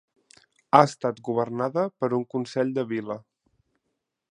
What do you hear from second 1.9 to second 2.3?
per un